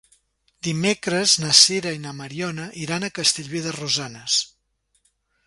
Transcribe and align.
Dimecres 0.67 1.33
na 1.43 1.51
Sira 1.59 1.91
i 1.97 1.99
na 2.07 2.15
Mariona 2.21 2.67
iran 2.87 3.07
a 3.07 3.11
Castellví 3.19 3.63
de 3.69 3.75
Rosanes. 3.79 4.41